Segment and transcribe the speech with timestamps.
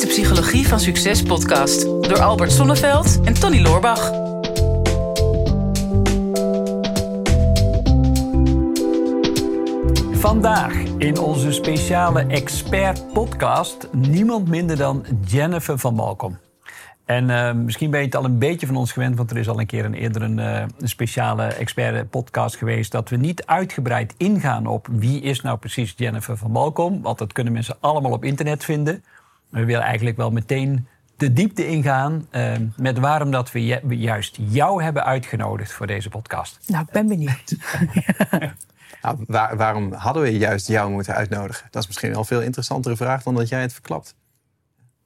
[0.00, 4.12] de Psychologie van Succes podcast door Albert Sonneveld en Tony Loorbach.
[10.12, 16.38] Vandaag in onze speciale expert podcast niemand minder dan Jennifer van Malcolm.
[17.04, 19.48] En uh, misschien ben je het al een beetje van ons gewend, want er is
[19.48, 22.92] al een keer een eerder een, een speciale expert podcast geweest.
[22.92, 27.02] Dat we niet uitgebreid ingaan op wie is nou precies Jennifer van Malcolm.
[27.02, 29.02] Want dat kunnen mensen allemaal op internet vinden.
[29.50, 30.86] We willen eigenlijk wel meteen
[31.16, 36.58] de diepte ingaan uh, met waarom dat we, juist jou hebben uitgenodigd voor deze podcast.
[36.66, 37.56] Nou, ik ben benieuwd.
[39.02, 41.68] nou, waar, waarom hadden we juist jou moeten uitnodigen?
[41.70, 44.14] Dat is misschien wel een veel interessantere vraag dan dat jij het verklapt.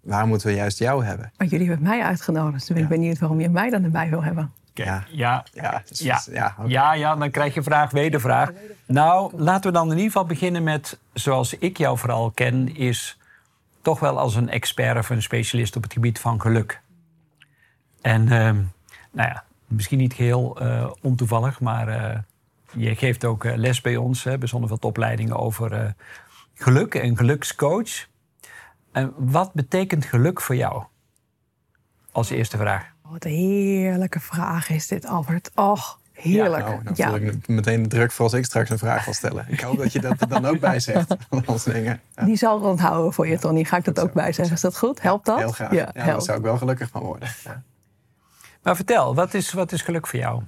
[0.01, 1.33] Waarom moeten we juist jou hebben?
[1.37, 2.59] Maar jullie hebben mij uitgenodigd.
[2.59, 2.89] Dus ben ik ja.
[2.89, 4.53] benieuwd waarom je mij dan erbij wil hebben.
[4.75, 6.23] Ja, ja, ja, dus, ja.
[6.33, 6.71] Ja, okay.
[6.71, 8.51] ja, ja, dan krijg je vraag, wedervraag.
[8.87, 13.19] Nou, laten we dan in ieder geval beginnen met, zoals ik jou vooral ken, is
[13.85, 16.81] toch wel als een expert of een specialist op het gebied van geluk.
[18.01, 18.29] En uh,
[19.11, 22.19] nou ja, misschien niet geheel uh, ontoevallig, maar uh,
[22.73, 25.95] je geeft ook uh, les bij ons, hè, bijzonder veel opleidingen over
[26.55, 28.07] geluk en gelukscoach.
[28.93, 30.85] En wat betekent geluk voor jou?
[32.13, 32.93] Als eerste vraag.
[33.03, 35.51] Wat een heerlijke vraag is dit, Albert.
[35.55, 36.63] Och, heerlijk.
[36.63, 37.09] Ja, nou, dan ja.
[37.09, 39.47] voel ik meteen de druk voor als ik straks een vraag wil stellen.
[39.49, 41.17] Ik hoop dat je dat er dan ook bij zegt.
[41.65, 42.01] dingen.
[42.17, 42.25] Ja.
[42.25, 43.65] Die zal ik onthouden voor je, Tony.
[43.65, 44.55] Ga ik dat, dat ook bij zeggen?
[44.55, 45.03] Is dat goed?
[45.03, 45.39] Helpt dat?
[45.39, 45.73] Heel graag.
[45.73, 47.29] Ja, ja daar zou ik wel gelukkig van worden.
[47.45, 47.63] Ja.
[48.63, 50.43] Maar vertel, wat is, wat is geluk voor jou?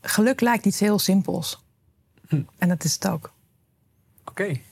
[0.00, 1.64] Geluk lijkt iets heel simpels.
[2.28, 2.42] Hm.
[2.58, 3.32] En dat is het ook.
[4.24, 4.42] Oké.
[4.42, 4.62] Okay.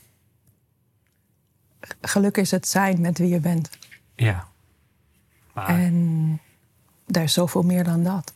[2.01, 3.71] Geluk is het zijn met wie je bent.
[4.15, 4.52] Ja.
[5.55, 6.41] En
[7.07, 8.33] daar is zoveel meer dan dat.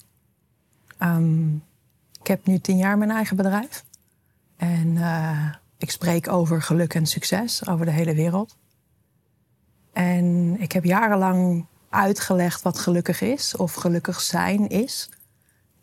[1.03, 1.64] Um,
[2.20, 3.84] ik heb nu tien jaar mijn eigen bedrijf.
[4.56, 8.56] En uh, ik spreek over geluk en succes over de hele wereld.
[9.92, 15.11] En ik heb jarenlang uitgelegd wat gelukkig is, of gelukkig zijn is.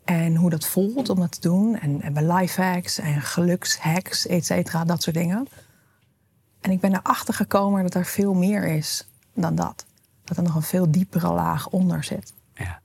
[0.04, 1.78] En hoe dat voelt om dat te doen.
[1.78, 5.48] En, en bij lifehacks en gelukshacks, et cetera, dat soort dingen.
[6.60, 9.86] En ik ben erachter gekomen dat er veel meer is dan dat.
[10.24, 12.32] Dat er nog een veel diepere laag onder zit.
[12.54, 12.80] Ja.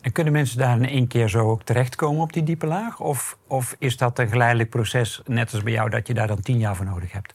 [0.00, 3.00] En kunnen mensen daar in één keer zo ook terechtkomen op die diepe laag?
[3.00, 6.42] Of, of is dat een geleidelijk proces, net als bij jou, dat je daar dan
[6.42, 7.34] tien jaar voor nodig hebt?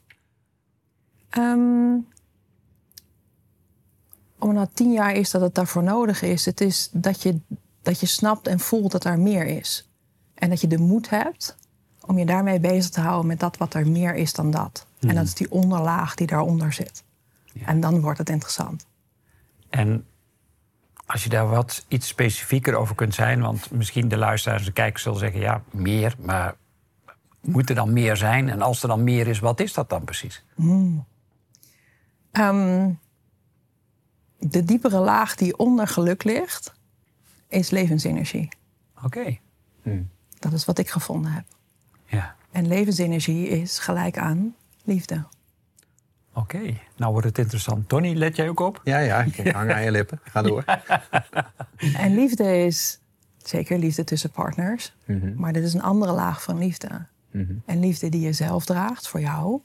[1.38, 2.08] Um,
[4.40, 6.46] omdat het tien jaar is dat het daarvoor nodig is.
[6.46, 7.40] Het is dat je,
[7.82, 9.90] dat je snapt en voelt dat er meer is.
[10.34, 11.56] En dat je de moed hebt
[12.06, 14.86] om je daarmee bezig te houden met dat wat er meer is dan dat.
[15.00, 15.10] Mm.
[15.10, 17.04] En dat is die onderlaag die daaronder zit.
[17.54, 17.66] Ja.
[17.66, 18.86] En dan wordt het interessant.
[19.70, 20.06] En
[21.06, 25.04] als je daar wat iets specifieker over kunt zijn, want misschien de luisteraars, de kijkers
[25.04, 26.56] zullen zeggen: ja, meer, maar
[27.42, 28.50] moet er dan meer zijn?
[28.50, 30.44] En als er dan meer is, wat is dat dan precies?
[30.56, 31.06] Mm.
[32.32, 33.00] Um,
[34.40, 36.74] de diepere laag die onder geluk ligt,
[37.48, 38.50] is levensenergie.
[38.96, 39.06] Oké.
[39.06, 39.42] Okay.
[39.84, 40.10] Mm.
[40.40, 41.46] Dat is wat ik gevonden heb.
[42.06, 42.36] Ja.
[42.52, 45.26] En levensenergie is gelijk aan liefde.
[46.36, 46.82] Oké, okay.
[46.96, 47.90] nou wordt het interessant.
[47.90, 48.82] Tony, let jij ook op?
[48.84, 50.20] Ja, ja, ik hang aan je lippen.
[50.24, 50.64] Ga door.
[52.04, 53.00] en liefde is
[53.38, 54.96] zeker liefde tussen partners.
[55.06, 55.34] Mm -hmm.
[55.38, 57.06] Maar dit is een andere laag van liefde.
[57.32, 57.62] Mm -hmm.
[57.66, 59.62] En liefde die je zelf draagt voor jou,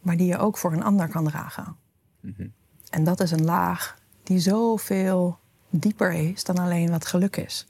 [0.00, 1.76] maar die je ook voor een ander kan dragen.
[2.20, 2.52] Mm -hmm.
[2.90, 5.38] En dat is een laag die zoveel
[5.70, 7.66] dieper is dan alleen wat geluk is.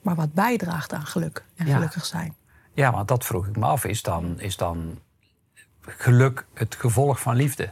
[0.00, 1.74] Maar wat bijdraagt aan geluk en ja.
[1.74, 2.34] gelukkig zijn.
[2.74, 3.84] Ja, want dat vroeg ik me af.
[3.84, 4.98] Is dan, is dan
[5.82, 7.70] geluk het gevolg van liefde?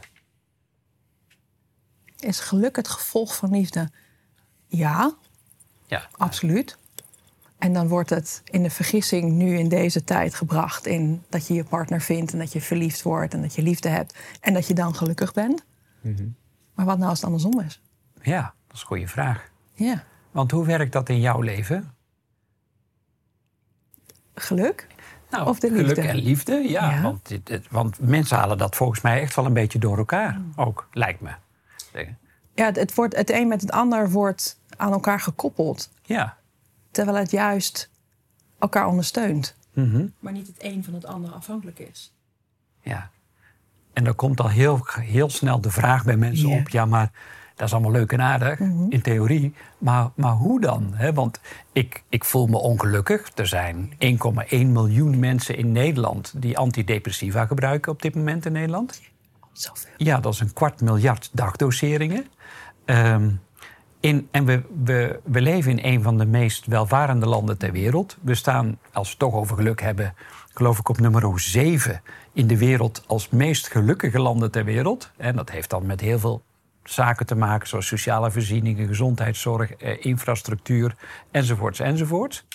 [2.19, 3.89] Is geluk het gevolg van liefde?
[4.67, 5.15] Ja,
[5.85, 6.07] ja.
[6.11, 6.77] absoluut.
[7.57, 11.53] En dan wordt het in de vergissing nu in deze tijd gebracht in dat je
[11.53, 14.67] je partner vindt en dat je verliefd wordt en dat je liefde hebt en dat
[14.67, 15.65] je dan gelukkig bent.
[16.01, 16.35] Mm -hmm.
[16.73, 17.81] Maar wat nou als het andersom is?
[18.21, 19.51] Ja, dat is een goede vraag.
[19.73, 20.03] Ja.
[20.31, 21.93] Want hoe werkt dat in jouw leven?
[24.35, 24.87] Geluk?
[25.31, 25.93] Nou, of de liefde?
[25.93, 26.91] Geluk en liefde, ja.
[26.91, 27.01] ja.
[27.01, 30.33] Want, het, want, mensen halen dat volgens mij echt wel een beetje door elkaar.
[30.33, 30.51] Mm.
[30.55, 31.31] Ook, lijkt me.
[32.55, 35.89] Ja, het, het, wordt, het een met het ander wordt aan elkaar gekoppeld.
[36.01, 36.37] Ja.
[36.91, 37.89] Terwijl het juist
[38.59, 39.55] elkaar ondersteunt.
[39.73, 40.13] Mm -hmm.
[40.19, 42.13] Maar niet het een van het ander afhankelijk is.
[42.81, 43.09] Ja.
[43.93, 46.59] En dan komt al heel, heel snel de vraag bij mensen yeah.
[46.59, 46.69] op...
[46.69, 47.11] ja, maar
[47.61, 48.91] dat is allemaal leuk en aardig, mm -hmm.
[48.91, 49.53] in theorie.
[49.77, 50.91] Maar, maar hoe dan?
[50.93, 51.39] He, want
[51.71, 53.31] ik, ik voel me ongelukkig.
[53.35, 53.93] Er zijn
[54.49, 56.33] 1,1 miljoen mensen in Nederland...
[56.37, 59.01] die antidepressiva gebruiken op dit moment in Nederland.
[59.51, 59.91] Zoveel.
[59.97, 62.25] Ja, dat is een kwart miljard dagdoseringen.
[62.85, 63.41] Um,
[63.99, 68.17] in, en we, we, we leven in een van de meest welvarende landen ter wereld.
[68.21, 70.13] We staan, als we het toch over geluk hebben...
[70.53, 72.01] geloof ik, op nummer 7
[72.33, 75.11] in de wereld als meest gelukkige landen ter wereld.
[75.17, 76.41] En dat heeft dan met heel veel
[76.91, 80.95] zaken te maken, zoals sociale voorzieningen, gezondheidszorg, eh, infrastructuur,
[81.31, 82.45] enzovoorts, enzovoorts.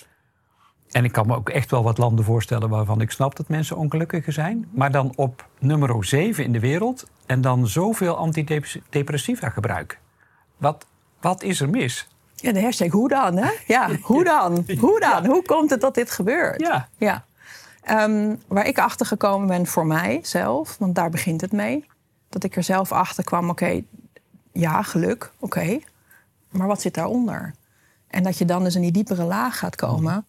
[0.90, 3.76] En ik kan me ook echt wel wat landen voorstellen waarvan ik snap dat mensen
[3.76, 4.68] ongelukkiger zijn.
[4.70, 9.98] Maar dan op nummer 7 in de wereld en dan zoveel antidepressiva gebruiken.
[10.56, 10.86] Wat,
[11.20, 12.08] wat is er mis?
[12.34, 13.50] Ja, de hashtag hoe dan, hè?
[13.66, 14.64] Ja, hoe dan?
[14.80, 15.26] Hoe dan?
[15.26, 16.60] Hoe komt het dat dit gebeurt?
[16.60, 16.88] Ja.
[16.96, 17.24] ja.
[17.82, 21.84] Ehm, waar ik achter gekomen ben voor mijzelf, want daar begint het mee.
[22.28, 23.82] Dat ik er zelf achter kwam, oké,
[24.58, 25.78] ja, geluk, oké.
[26.50, 27.54] maar wat zit daaronder?
[28.08, 30.26] En dat je dan dus in die diepere laag gaat komen.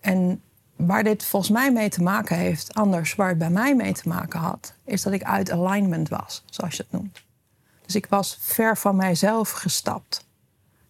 [0.00, 0.42] En
[0.76, 4.08] waar dit volgens mij mee te maken heeft, anders waar het bij mij mee te
[4.08, 7.22] maken had, is dat ik uit alignment was, zoals je het noemt.
[7.86, 10.28] Dus ik was ver van mijzelf gestapt.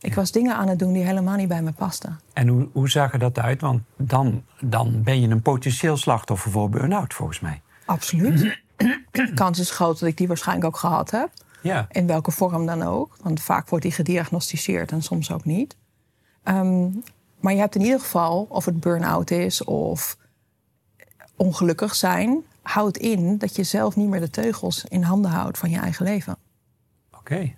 [0.01, 2.21] Ik was dingen aan het doen die helemaal niet bij me pasten.
[2.33, 3.61] En hoe, hoe zag er dat uit?
[3.61, 7.61] Want dan, dan ben je een potentieel slachtoffer voor burn-out, volgens mij.
[7.85, 8.59] Absoluut.
[9.11, 11.31] De kans is groot dat ik die waarschijnlijk ook gehad heb.
[11.63, 11.87] Ja.
[11.91, 13.17] In welke vorm dan ook.
[13.23, 15.77] Want vaak wordt die gediagnosticeerd en soms ook niet.
[16.43, 16.89] Ehm,
[17.41, 20.17] maar je hebt in ieder geval, of het burn-out is of
[21.37, 25.71] ongelukkig zijn, houdt in dat je zelf niet meer de teugels in handen houdt van
[25.71, 26.37] je eigen leven.
[27.19, 27.55] Oké.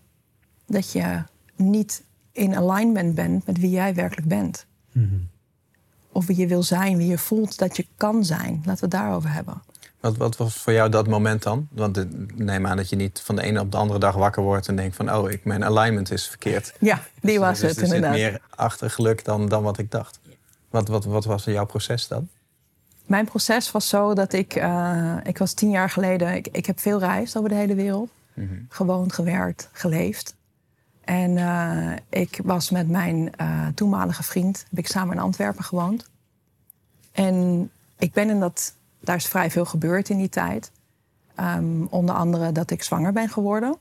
[0.67, 1.23] Dat je
[1.57, 2.03] niet
[2.33, 4.67] in alignment bent met wie jij werkelijk bent.
[4.93, 5.19] Mhm.
[6.13, 8.55] Of wie je wil zijn, wie je voelt dat je kan zijn.
[8.65, 9.63] Laten we het daarover hebben.
[10.03, 11.69] Wat, wat was voor jou dat moment dan?
[11.71, 12.05] Want
[12.39, 14.77] neem aan dat je niet van de ene op de andere dag wakker wordt en
[14.77, 16.75] denkt van oh, ik, mijn alignment is verkeerd.
[16.81, 18.15] Ja, die dus was dus het er inderdaad.
[18.15, 20.21] zit meer achter geluk dan, dan wat ik dacht.
[20.71, 22.29] Wat, wat, wat was jouw proces dan?
[23.07, 26.81] Mijn proces was zo dat ik, uh, ik was tien jaar geleden, ik, ik heb
[26.81, 28.11] veel reisd over de hele wereld.
[28.35, 30.35] Mm Gewoond, gewerkt, geleefd.
[31.05, 36.09] En uh, ik was met mijn uh, toenmalige vriend, heb ik samen in Antwerpen gewoond.
[37.13, 40.73] En ik ben in dat, daar is vrij veel gebeurd in die tijd.
[41.41, 43.77] Um, onder andere dat ik zwanger ben geworden.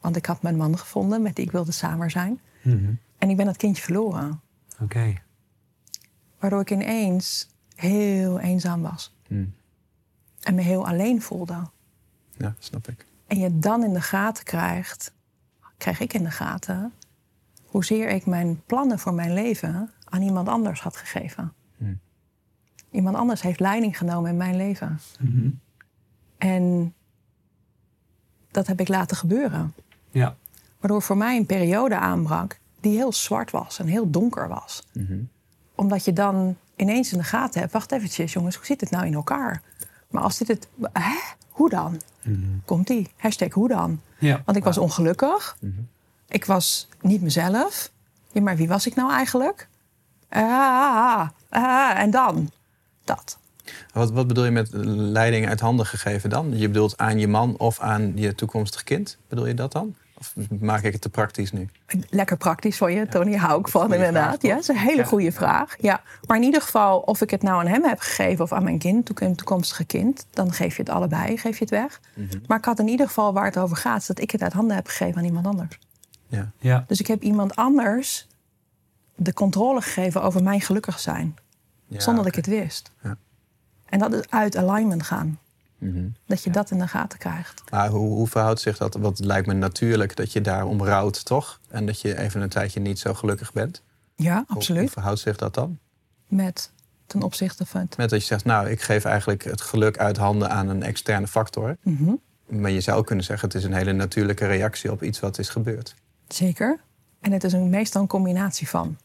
[0.00, 2.40] Want ik had mijn man gevonden met die ik wilde samen zijn.
[2.62, 2.98] Mm -hmm.
[3.18, 4.40] En ik ben dat kindje verloren.
[4.72, 4.82] Oké.
[4.82, 5.22] Okay.
[6.38, 9.14] Waardoor ik ineens heel eenzaam was.
[9.28, 9.54] Mm.
[10.42, 11.70] En me heel alleen voelde.
[12.36, 13.06] Ja, snap ik.
[13.26, 15.12] En je dan in de gaten krijgt,
[15.76, 16.92] kreeg ik in de gaten,
[17.66, 21.52] hoezeer ik mijn plannen voor mijn leven aan iemand anders had gegeven.
[22.90, 25.00] Iemand anders heeft leiding genomen in mijn leven.
[25.20, 25.60] Mm -hmm.
[26.38, 26.94] En
[28.50, 29.74] dat heb ik laten gebeuren.
[30.10, 30.36] Ja.
[30.80, 34.86] Waardoor voor mij een periode aanbrak die heel zwart was en heel donker was.
[34.92, 35.28] Mm -hmm.
[35.74, 39.06] Omdat je dan ineens in de gaten hebt, wacht eventjes jongens, hoe zit het nou
[39.06, 39.62] in elkaar?
[40.10, 41.16] Maar als dit het, hè?
[41.48, 42.00] Hoe dan?
[42.22, 42.62] Mm -hmm.
[42.64, 43.08] Komt die?
[43.16, 44.00] Hashtag hoe dan?
[44.18, 44.42] Ja.
[44.44, 45.56] Want ik was ongelukkig.
[45.60, 45.88] Mm -hmm.
[46.28, 47.90] Ik was niet mezelf.
[48.32, 49.68] Ja, maar wie was ik nou eigenlijk?
[50.28, 52.50] Ah, ah, en dan?
[53.08, 53.38] Dat.
[53.92, 56.58] Wat, wat bedoel je met leiding uit handen gegeven dan?
[56.58, 59.18] Je bedoelt aan je man of aan je toekomstig kind?
[59.28, 59.94] Bedoel je dat dan?
[60.18, 61.68] Of maak ik het te praktisch nu?
[62.10, 63.30] Lekker praktisch voor je, Tony.
[63.30, 64.28] Ja, hou ik van inderdaad.
[64.28, 65.04] Vraag, ja, dat is een hele ja.
[65.04, 65.76] goede vraag.
[65.80, 66.02] Ja.
[66.26, 68.78] Maar in ieder geval, of ik het nou aan hem heb gegeven of aan mijn
[68.78, 72.00] kind, een toekomstige kind, dan geef je het allebei, geef je het weg.
[72.14, 72.42] Mm -hmm.
[72.46, 74.52] Maar ik had in ieder geval waar het over gaat, is dat ik het uit
[74.52, 75.78] handen heb gegeven aan iemand anders.
[76.26, 76.50] Ja.
[76.58, 76.84] Ja.
[76.86, 78.26] Dus ik heb iemand anders
[79.14, 81.36] de controle gegeven over mijn gelukkig zijn.
[81.88, 82.32] Ja, zonder okay.
[82.32, 82.90] dat ik het wist.
[83.02, 83.16] Ja.
[83.86, 85.38] En dat is uit alignment gaan.
[85.78, 86.14] Mm -hmm.
[86.26, 87.62] Dat je dat in de gaten krijgt.
[87.70, 88.94] Maar hoe, hoe verhoudt zich dat?
[88.94, 91.60] Want het lijkt me natuurlijk dat je daarom rouwt, toch?
[91.68, 93.82] En dat je even een tijdje niet zo gelukkig bent.
[94.16, 94.68] Ja, absoluut.
[94.68, 95.78] Hoe, hoe verhoudt zich dat dan?
[96.26, 96.72] Met
[97.06, 97.96] ten opzichte van het...
[97.96, 101.26] Met dat je zegt, nou, ik geef eigenlijk het geluk uit handen aan een externe
[101.26, 101.76] factor.
[101.82, 102.20] Mm -hmm.
[102.60, 105.48] Maar je zou kunnen zeggen, het is een hele natuurlijke reactie op iets wat is
[105.48, 105.94] gebeurd.
[106.28, 106.80] Zeker.
[107.20, 108.96] En het is een, meestal een combinatie van.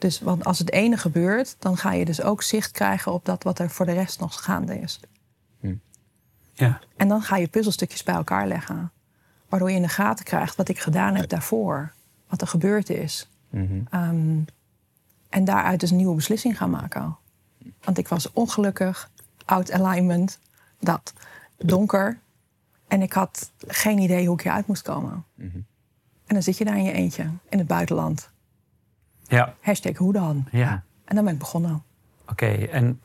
[0.00, 3.42] Dus want als het ene gebeurt, dan ga je dus ook zicht krijgen op dat
[3.42, 5.00] wat er voor de rest nog gaande is.
[5.60, 5.74] Hm.
[6.52, 6.80] Ja.
[6.96, 8.92] En dan ga je puzzelstukjes bij elkaar leggen.
[9.48, 11.92] Waardoor je in de gaten krijgt wat ik gedaan heb daarvoor.
[12.28, 13.28] Wat er gebeurd is.
[13.50, 14.00] Mm -hmm.
[14.02, 14.44] um,
[15.28, 17.16] en daaruit dus een nieuwe beslissing gaan maken.
[17.84, 19.10] Want ik was ongelukkig,
[19.44, 20.38] out alignment,
[20.78, 21.12] dat,
[21.56, 22.18] donker.
[22.88, 25.24] En ik had geen idee hoe ik hieruit moest komen.
[25.34, 25.66] Mm -hmm.
[26.26, 28.29] En dan zit je daar in je eentje, in het buitenland.
[29.30, 29.54] Ja.
[29.60, 30.46] Hashtag hoe dan?
[30.50, 30.82] Ja.
[31.04, 31.82] En dan ben ik begonnen.
[32.22, 33.00] Oké, okay, en,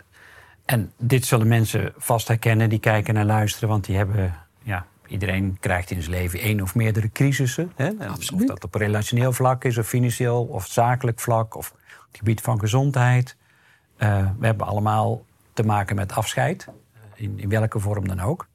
[0.65, 5.57] en dit zullen mensen vast herkennen die kijken en luisteren, want die hebben, ja, iedereen
[5.59, 7.71] krijgt in zijn leven één of meerdere crisissen.
[7.75, 7.91] Hè?
[8.07, 8.41] Absoluut.
[8.41, 11.77] Of dat op relationeel vlak is, of financieel, of zakelijk vlak, of op
[12.07, 13.35] het gebied van gezondheid.
[13.97, 16.67] Uh, we hebben allemaal te maken met afscheid,
[17.15, 18.47] in, in welke vorm dan ook.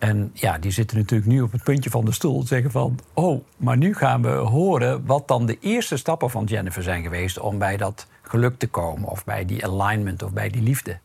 [0.00, 2.46] En ja, die zitten natuurlijk nu op het puntje van de stoel.
[2.46, 6.82] Zeggen van, oh, maar nu gaan we horen wat dan de eerste stappen van Jennifer
[6.82, 9.08] zijn geweest om bij dat geluk te komen.
[9.08, 10.98] Of bij die alignment of bij die liefde.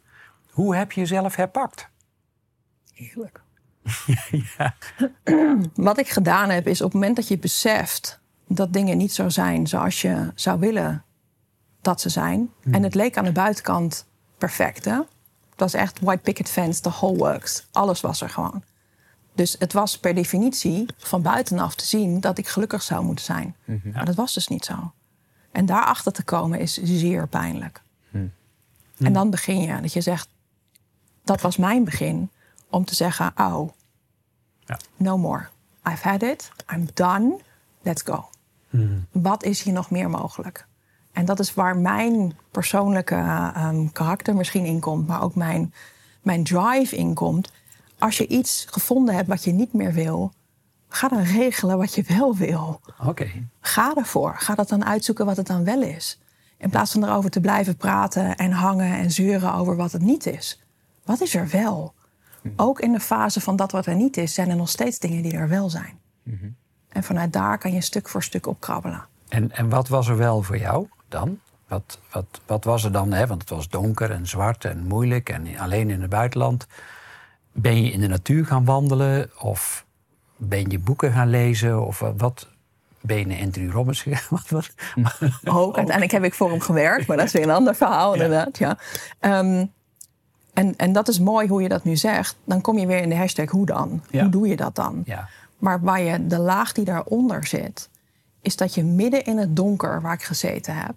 [0.50, 1.90] Hoe heb je jezelf herpakt?
[2.94, 3.42] Heerlijk.
[4.58, 4.76] ja.
[5.74, 9.30] Wat ik gedaan heb, is op het moment dat je beseft dat dingen niet zo
[9.30, 11.04] zijn zoals je zou willen
[11.82, 12.52] dat ze zijn.
[12.64, 12.84] En hmm.
[12.84, 14.06] het leek aan de buitenkant
[14.38, 14.86] perfect.
[14.86, 14.96] Hè?
[15.50, 17.68] Het was echt white picket fence, the whole works.
[17.72, 18.64] Alles was er gewoon.
[19.36, 23.56] Dus het was per definitie van buitenaf te zien dat ik gelukkig zou moeten zijn.
[23.66, 23.92] Mhm.
[23.92, 24.94] Maar dat was dus niet zo.
[25.52, 27.82] En daarachter te komen is zeer pijnlijk.
[28.10, 28.28] Mhm.
[28.98, 30.30] En dan begin je, dat je zegt,
[31.24, 32.30] dat was mijn begin,
[32.70, 33.70] om te zeggen, oh,
[34.60, 34.80] ja.
[34.96, 35.48] no more.
[35.88, 37.40] I've had it, I'm done,
[37.82, 38.30] let's go.
[38.70, 39.00] Mhm.
[39.12, 40.68] Wat is hier nog meer mogelijk?
[41.12, 45.74] En dat is waar mijn persoonlijke um, karakter misschien in komt, maar ook mijn,
[46.22, 47.52] mijn drive in komt
[48.06, 50.34] als je iets gevonden hebt wat je niet meer wil,
[50.88, 52.82] ga dan regelen wat je wel wil.
[53.06, 53.28] Oké.
[53.62, 54.36] Ga ervoor.
[54.38, 56.20] Ga dat dan uitzoeken wat het dan wel is.
[56.58, 60.26] In plaats van erover te blijven praten en hangen en zeuren over wat het niet
[60.26, 60.62] is.
[61.04, 61.94] Wat is er wel?
[62.56, 65.22] Ook in de fase van dat wat er niet is, zijn er nog steeds dingen
[65.22, 66.00] die er wel zijn.
[66.24, 66.46] Mhm.
[66.90, 69.06] En vanuit daar kan je stuk voor stuk opkrabbelen.
[69.28, 71.40] En, en wat was er wel voor jou dan?
[71.68, 73.12] Wat, wat, wat was er dan?
[73.12, 73.28] Hè?
[73.28, 76.68] Want het was donker en zwart en moeilijk en alleen in het buitenland.
[77.58, 79.32] Ben je in de natuur gaan wandelen?
[79.40, 79.86] Of
[80.38, 81.86] ben je boeken gaan lezen?
[81.86, 82.48] Of wat?
[83.02, 84.40] Ben je naar Anthony Robbins gegaan?
[84.50, 84.70] Wat,
[85.44, 87.08] Ook, uiteindelijk heb ik voor hem gewerkt.
[87.08, 88.58] Maar dat is weer een ander verhaal inderdaad.
[88.58, 88.78] Ja.
[89.20, 89.72] Um,
[90.54, 92.36] en, en dat is mooi hoe je dat nu zegt.
[92.44, 94.04] Dan kom je weer in de hashtag hoe dan?
[94.12, 95.02] Hoe doe je dat dan?
[95.06, 95.28] Ja.
[95.58, 97.90] Maar waar je, de laag die daaronder zit...
[98.42, 100.96] is dat je midden in het donker waar ik gezeten heb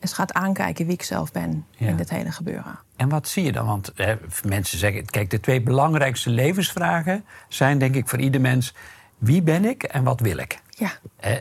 [0.00, 2.78] eens gaat aankijken wie ik zelf ben in dit hele gebeuren.
[2.96, 3.66] En wat zie je dan?
[3.66, 8.74] Want hè, mensen zeggen, kijk, de twee belangrijkste levensvragen zijn denk ik voor ieder mens:
[9.18, 10.62] wie ben ik en wat wil ik?
[10.70, 10.90] Ja.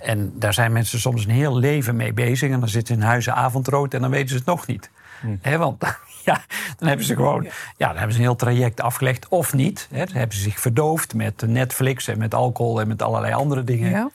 [0.02, 2.52] En daar zijn mensen soms een heel leven mee bezig.
[2.52, 4.90] En dan zitten ze in huizen avondrood en dan weten ze het nog niet.
[5.22, 5.58] Hm.
[5.58, 5.84] want
[6.26, 6.42] ja,
[6.78, 7.44] dan hebben ze gewoon
[7.78, 7.88] ja.
[7.88, 9.28] dan hebben ze een heel traject afgelegd.
[9.28, 9.88] Of niet.
[9.92, 10.06] Hè.
[10.06, 13.90] Dan hebben ze zich verdoofd met Netflix en met alcohol en met allerlei andere dingen.
[13.90, 14.10] Ja.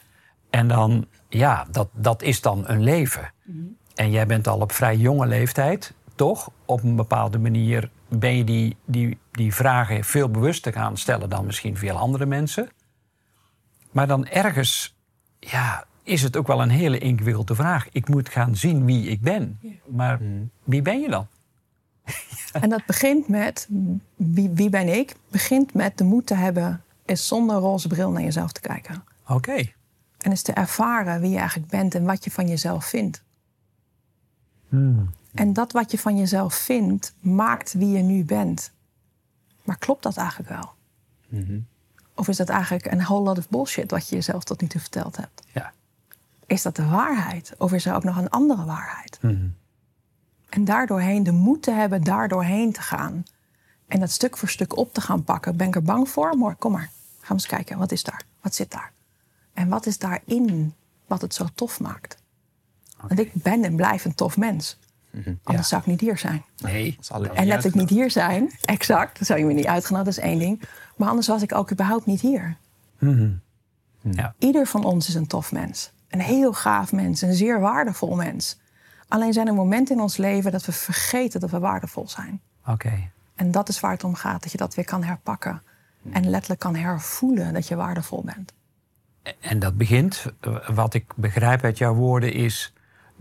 [0.51, 3.33] En dan, ja, dat, dat is dan een leven.
[3.45, 3.53] Hm.
[3.95, 6.51] En jij bent al op vrij jonge leeftijd, toch?
[6.65, 11.47] Op een bepaalde manier ben je die, die, die vragen veel bewuster gaan stellen dan
[11.47, 12.69] misschien veel andere mensen.
[13.91, 14.97] Maar dan ergens
[15.39, 17.89] ja, is het ook wel een hele ingewikkelde vraag.
[17.93, 19.61] Ik moet gaan zien wie ik ben.
[19.87, 20.51] Maar hmm.
[20.65, 21.27] wie ben je dan?
[22.53, 23.69] En dat begint met,
[24.17, 25.17] wie, wie ben ik?
[25.31, 26.85] Begint met de moed te hebben...
[27.05, 29.05] is zonder roze bril naar jezelf te kijken.
[29.29, 29.63] Oké.
[30.19, 33.23] En is te ervaren wie je eigenlijk bent en wat je van jezelf vindt.
[34.73, 35.11] Hmm.
[35.35, 38.73] En dat wat je van jezelf vindt, maakt wie je nu bent.
[39.63, 40.73] Maar klopt dat eigenlijk wel?
[41.29, 41.67] Mm-hmm.
[42.15, 44.81] Of is dat eigenlijk een whole lot of bullshit wat je jezelf tot nu toe
[44.81, 45.43] verteld hebt?
[45.53, 45.73] Ja.
[46.47, 47.55] Is dat de waarheid?
[47.59, 49.19] Of is er ook nog een andere waarheid?
[49.23, 49.55] Mm-hmm.
[50.49, 53.25] En daardoorheen de moed te hebben daardoorheen te gaan.
[53.87, 55.57] En dat stuk voor stuk op te gaan pakken.
[55.57, 56.39] Ben ik er bang voor?
[56.39, 56.91] Maar kom maar.
[57.19, 57.79] Gaan we eens kijken.
[57.79, 58.23] Wat is daar?
[58.41, 58.93] Wat zit daar?
[59.53, 60.75] En wat is daarin
[61.07, 62.22] wat het zo tof maakt?
[63.09, 64.79] Want ik ben en blijf een tof mens.
[65.11, 65.35] Mhm.
[65.43, 66.45] Anders zou ik niet hier zijn.
[66.57, 66.99] Nee.
[67.35, 70.31] En let ik niet hier zijn, exact, dan zou je me niet uitgenodigd, dat is
[70.31, 70.63] één ding.
[70.97, 72.57] Maar anders was ik ook überhaupt niet hier.
[72.99, 73.31] Mhm.
[74.01, 74.35] Ja.
[74.39, 75.93] Ieder van ons is een tof mens.
[76.09, 78.59] Een heel gaaf mens, een zeer waardevol mens.
[79.09, 82.41] Alleen zijn er momenten in ons leven dat we vergeten dat we waardevol zijn.
[82.67, 83.11] Oké.
[83.35, 85.63] En dat is waar het om gaat, dat je dat weer kan herpakken.
[86.11, 88.53] En letterlijk kan hervoelen dat je waardevol bent.
[89.41, 90.25] En dat begint,
[90.75, 92.73] wat ik begrijp uit jouw woorden, is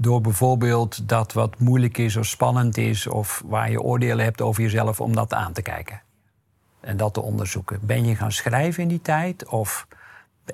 [0.01, 4.61] door bijvoorbeeld dat wat moeilijk is of spannend is of waar je oordelen hebt over
[4.61, 6.01] jezelf, om dat aan te kijken.
[6.79, 7.79] En dat te onderzoeken.
[7.81, 9.87] Ben je gaan schrijven in die tijd of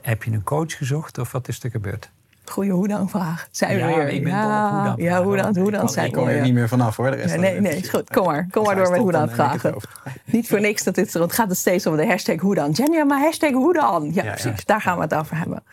[0.01, 2.10] heb je een coach gezocht of wat is er gebeurd?
[2.50, 3.48] Goeie hoe dan vraag.
[3.51, 4.10] Zijn we weer.
[4.10, 5.06] Ik ben ja, hoe dan.
[5.06, 5.96] Ja, hoe dan, hoe dan.
[6.06, 7.12] Ik kom er niet meer vanaf hoor.
[7.12, 8.10] De rest nee, nee, is goed.
[8.10, 8.48] Kom maar.
[8.51, 9.75] Kom maar door met hoe dan vragen.
[10.25, 12.72] niet voor niks dat dit, want het gaat het steeds om de hashtag hoe dan.
[12.72, 14.12] Jenny, maar hashtag hoe dan.
[14.13, 14.66] Ja, precies.
[14.66, 15.63] Daar gaan we het over hebben.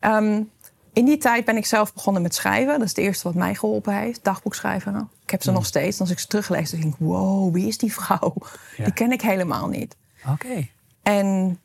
[0.00, 0.50] Um,
[0.96, 2.72] in die tijd ben ik zelf begonnen met schrijven.
[2.72, 4.24] Dat is het eerste wat mij geholpen heeft.
[4.24, 5.10] Dagboek schrijven.
[5.22, 6.00] Ik heb ze nog steeds.
[6.00, 7.00] als ik ze teruglees, dan denk ik...
[7.00, 8.34] wow, wie is die vrouw?
[8.76, 9.96] Die ken ik helemaal niet.
[10.28, 10.68] Oké.
[11.02, 11.58] En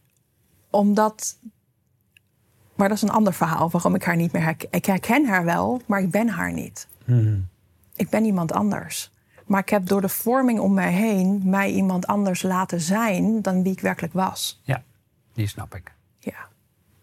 [0.69, 1.38] omdat...
[2.75, 4.67] Maar dat is een ander verhaal waarom ik haar niet meer herken.
[4.71, 6.88] Ik herken haar wel, maar ik ben haar niet.
[7.05, 7.47] Hmm.
[7.95, 9.11] Ik ben iemand anders.
[9.45, 11.41] Maar ik heb door de vorming om mij heen...
[11.45, 14.61] mij iemand anders laten zijn dan wie ik werkelijk was.
[14.63, 14.83] Ja,
[15.33, 15.93] die snap ik.
[16.19, 16.50] Ja.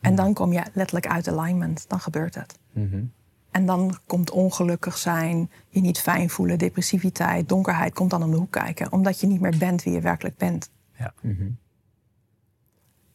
[0.09, 1.85] En dan kom je letterlijk uit alignment.
[1.89, 2.59] Dan gebeurt het.
[2.73, 3.05] Mhm.
[3.51, 8.37] En dan komt ongelukkig zijn, je niet fijn voelen, depressiviteit, donkerheid komt dan om de
[8.37, 8.93] hoek kijken.
[8.93, 10.71] Omdat je niet meer bent wie je werkelijk bent.
[10.99, 11.13] Ja.
[11.21, 11.49] Mhm.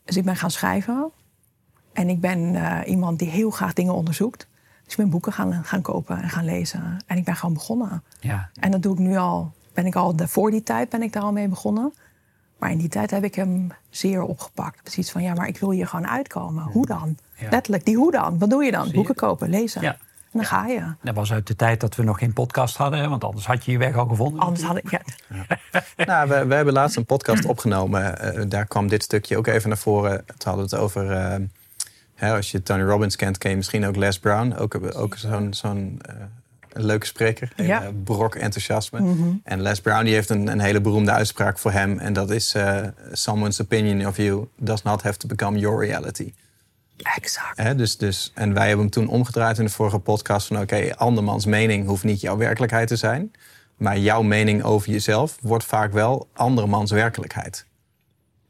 [0.03, 1.12] Dus ik ben gaan schrijven.
[1.93, 4.47] En ik ben eh, iemand die heel graag dingen onderzoekt.
[4.83, 7.03] Dus ik ben boeken gaan, gaan kopen en gaan lezen.
[7.07, 8.03] En ik ben gewoon begonnen.
[8.19, 8.50] Ja.
[8.59, 11.23] En dat doe ik nu al ben ik al, voor die tijd ben ik daar
[11.23, 11.93] al mee begonnen.
[12.63, 14.82] Maar in die tijd heb ik hem zeer opgepakt.
[14.82, 16.63] Precies van, ja, maar ik wil hier gewoon uitkomen.
[16.63, 17.17] Hoe dan?
[17.50, 18.39] Letterlijk, die hoe dan?
[18.39, 18.91] Wat doe je dan?
[18.91, 19.82] Boeken kopen, lezen.
[19.82, 19.91] Ja.
[19.91, 19.98] En
[20.32, 20.93] dan ga je.
[21.01, 23.72] Dat was uit de tijd dat we nog geen podcast hadden, want anders had je
[23.72, 24.39] je weg al gevonden.
[24.39, 25.01] Anders had ik, ja.
[26.05, 28.36] nou, we, we, hebben laatst een podcast opgenomen.
[28.38, 30.25] Uh, daar kwam dit stukje ook even naar voren.
[30.25, 31.46] Toen hadden we het over, uh,
[32.15, 34.53] hè, als je Tony Robbins kent, ken je misschien ook Les Brown.
[34.53, 36.15] Ook, ook zo'n zo'n uh,
[36.74, 37.51] leuke spreker.
[37.56, 37.92] Ja.
[38.03, 39.00] brok enthousiasme.
[39.00, 42.00] Mm En Les Brown die heeft een, een, hele beroemde uitspraak voor hem.
[42.00, 42.56] En dat is,
[43.12, 46.34] someone's opinion of you does not have to become your reality.
[46.98, 47.77] Exact.
[47.77, 50.60] dus, dus, en wij hebben hem toen omgedraaid in de vorige podcast van...
[50.60, 53.32] oké, andermans mening hoeft niet jouw werkelijkheid te zijn...
[53.77, 57.65] maar jouw mening over jezelf wordt vaak wel andermans werkelijkheid.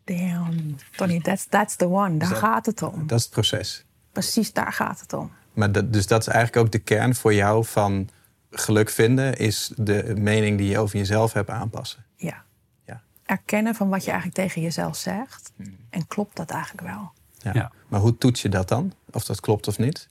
[0.03, 2.17] Damn, Tony, that's, that's the one.
[2.17, 3.07] Daar gaat het om.
[3.07, 3.85] Dat is het proces.
[4.11, 5.31] Precies, daar gaat het om.
[5.53, 8.09] Maar dat, dus dat is eigenlijk ook de kern voor jou van
[8.51, 9.37] geluk vinden...
[9.37, 12.05] is de mening die je over jezelf hebt aanpassen.
[12.15, 12.43] Ja.
[12.85, 13.01] ja.
[13.25, 15.51] Erkennen van wat je eigenlijk tegen jezelf zegt.
[15.55, 15.77] Hmm.
[15.89, 17.11] En klopt dat eigenlijk wel?
[17.53, 17.71] Ja.
[17.87, 18.93] Maar hoe toets je dat dan?
[19.11, 20.09] Of dat klopt of niet?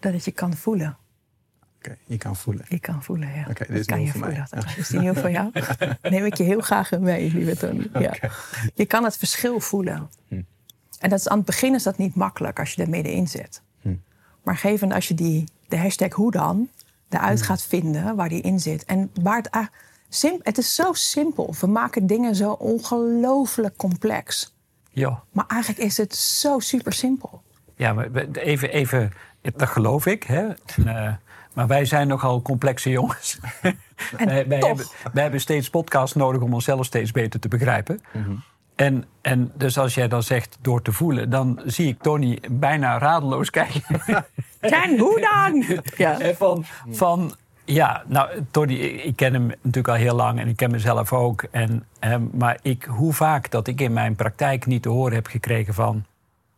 [0.00, 0.96] Dat het je kan voelen.
[1.76, 2.64] Oké, je kan voelen.
[2.68, 3.46] Je kan voelen, ja.
[3.48, 4.46] Oké, dit is kan je voor voelen.
[4.50, 4.74] Mij.
[4.76, 5.50] Is die nieuw voor jou?
[6.02, 7.88] Neem ik je heel graag mee, lieve Tony.
[7.98, 8.14] Ja.
[8.74, 10.10] Je kan het verschil voelen.
[10.28, 10.42] Hm.
[10.98, 13.62] En dat is, aan het begin is dat niet makkelijk als je er middenin zit.
[14.46, 16.68] Maar geven als je die, de hashtag hoe dan
[17.08, 17.44] eruit hm.
[17.46, 18.84] gaat vinden waar die in zit.
[18.84, 19.70] En waar het,
[20.08, 21.54] sim, het is zo simpel.
[21.60, 24.54] We maken dingen zo ongelooflijk complex.
[24.90, 25.22] Ja.
[25.32, 27.42] Maar eigenlijk is het zo super simpel.
[27.76, 30.22] Ja, maar even, even dat geloof ik.
[30.22, 30.48] Hè?
[30.78, 31.12] Uh,
[31.52, 33.38] maar wij zijn nogal complexe jongens.
[33.62, 33.78] En
[34.26, 38.02] wij, wij, hebben, wij, hebben, steeds podcasts nodig om onszelf steeds beter te begrijpen.
[38.12, 38.34] Mhm.
[38.76, 42.98] En, en dus als jij dan zegt door te voelen, dan zie ik Tony bijna
[42.98, 43.82] radeloos kijken.
[44.60, 45.80] En hoe dan?
[45.96, 46.34] Ja.
[46.34, 47.32] Van, van
[47.64, 51.42] ja, nou, Tony, ik ken hem natuurlijk al heel lang en ik ken mezelf ook.
[51.50, 51.86] En,
[52.32, 56.04] maar ik, hoe vaak dat ik in mijn praktijk niet te horen heb gekregen van...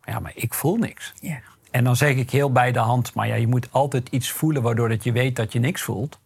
[0.05, 1.15] ja, maar ik voel niks.
[1.21, 1.39] Ja.
[1.71, 4.63] En dan zeg ik heel bij de hand, maar ja, je moet altijd iets voelen...
[4.63, 6.19] waardoor dat je weet dat je niks voelt.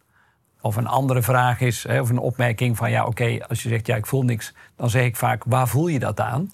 [0.62, 2.90] Of een andere vraag is, hè, of een opmerking van...
[2.90, 4.54] ja, oké, als je zegt, ja, ik voel niks...
[4.76, 6.52] dan zeg ik vaak, waar voel je dat aan?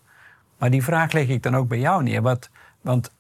[0.59, 2.23] Maar die vraag leg ik dan ook bij jou neer.
[2.23, 3.11] Wat, want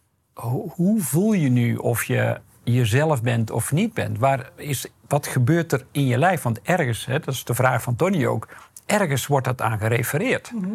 [0.66, 4.18] hoe voel je nu of je jezelf bent of niet bent?
[4.18, 6.42] Waar is, wat gebeurt er in je lijf?
[6.42, 8.48] Want ergens, hè, dat is de vraag van Tony ook,
[8.86, 10.52] ergens wordt dat aan gerefereerd.
[10.54, 10.66] Mhm.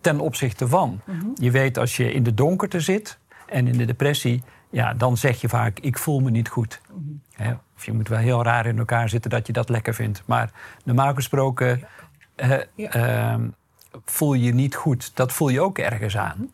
[0.00, 1.00] Ten opzichte van.
[1.04, 1.26] Mhm.
[1.34, 5.40] Je weet als je in de donkerte zit en in de depressie, ja, dan zeg
[5.40, 6.80] je vaak: ik voel me niet goed.
[7.36, 7.54] Mhm.
[7.76, 10.22] of je moet wel heel raar in elkaar zitten dat je dat lekker vindt.
[10.26, 10.50] Maar
[10.84, 11.82] normaal gesproken
[12.36, 13.48] ehm,
[14.04, 15.16] voel je niet goed.
[15.16, 16.50] Dat voel je ook ergens aan.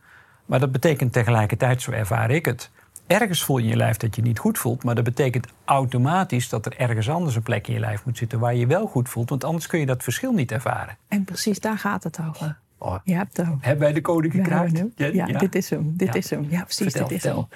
[0.47, 2.71] Maar dat betekent tegelijkertijd, zo ervaar ik het,
[3.07, 4.85] ergens voel je in je lijf dat je niet goed voelt.
[4.85, 8.39] Maar dat betekent automatisch dat er ergens anders een plek in je lijf moet zitten
[8.39, 9.29] waar je wel goed voelt.
[9.29, 10.97] Want anders kun je dat verschil niet ervaren.
[11.09, 12.59] En precies daar gaat het over.
[12.79, 12.97] Oh.
[13.05, 13.59] Je hebt hem.
[13.61, 14.83] Hebben wij de code gekraakt?
[14.97, 15.93] Ja, ja, dit is hem.
[15.97, 16.47] Dit is hem.
[16.49, 16.93] Ja, precies.
[16.93, 17.47] dit is hem.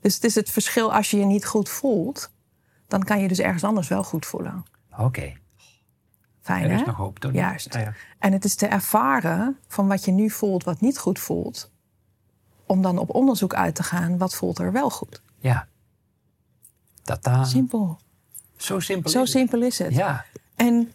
[0.00, 2.30] Dus het is het verschil als je je niet goed voelt,
[2.86, 4.64] dan kan je dus ergens anders wel goed voelen.
[4.98, 5.32] Oké.
[6.40, 6.86] Fijn, er is hè?
[6.86, 7.32] nog hoop, toch?
[7.32, 7.78] Juist.
[8.18, 11.70] En het is te ervaren van wat je nu voelt, wat niet goed voelt
[12.66, 15.22] om dan op onderzoek uit te gaan, wat voelt er wel goed?
[15.38, 15.68] Ja.
[17.02, 17.44] Tata.
[17.44, 17.98] Simpel.
[18.56, 19.94] Zo simpel Zo is simpel is het.
[19.94, 20.24] Ja.
[20.56, 20.92] En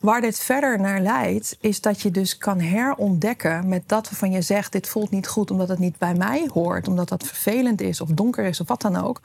[0.00, 4.42] waar dit verder naar leidt, is dat je dus kan herontdekken met dat waarvan je
[4.42, 8.00] zegt: dit voelt niet goed omdat het niet bij mij hoort, omdat dat vervelend is
[8.00, 9.20] of donker is of wat dan ook.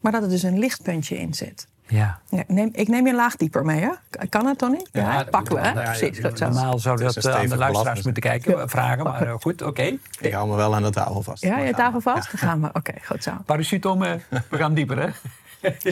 [0.00, 1.66] Maar dat er dus een lichtpuntje in zit.
[1.88, 2.20] Ja.
[2.46, 3.90] neem, ik neem je een laag dieper mee, hè?
[4.28, 4.86] Kan het, Tony?
[4.92, 5.72] Ja, ja pakken we, hè?
[5.72, 6.18] Precies.
[6.18, 9.04] Ja, normaal zou dat uh, aan de luisteraars moeten kijken, vragen.
[9.04, 9.98] Maar uh, goed, oké.
[10.20, 11.42] Ik hou me wel aan de tafel vast.
[11.42, 12.30] Ja, je tafel vast?
[12.30, 12.68] Dan gaan we.
[12.72, 13.32] Oké, goed zo.
[13.44, 14.12] Parachute om, uh,
[14.48, 15.08] we gaan dieper, hè?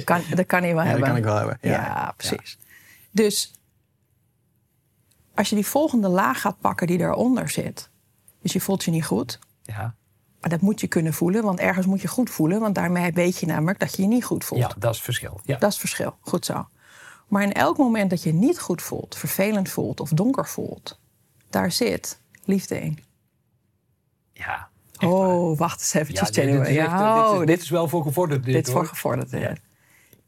[0.05, 1.01] kan, dat kan hij wel hebben.
[1.01, 1.59] dat kan ik wel hebben.
[1.61, 2.59] Ja, precies.
[3.11, 3.53] Dus
[5.35, 7.91] als je die volgende laag gaat pakken die eronder zit...
[8.43, 9.39] dus je voelt je niet goed...
[9.63, 9.95] Ja.
[10.41, 12.61] Maar dat moet je kunnen voelen, want ergens moet je goed voelen.
[12.61, 14.61] Want daarmee weet je namelijk dat je je niet goed voelt.
[14.61, 15.41] Ja, dat is het verschil.
[15.45, 15.59] Ja.
[15.59, 16.69] Dat is het verschil, goed zo.
[17.29, 21.01] Maar in elk moment dat je niet goed voelt, vervelend voelt of donker voelt...
[21.51, 22.99] daar zit liefde in.
[24.33, 24.69] Ja.
[25.01, 28.45] Oh, wacht eens eventjes, ja, dit, is, oh, dit, is, wel voor gevorderd.
[28.45, 29.57] Dit, dit is voor gevorderd, ja.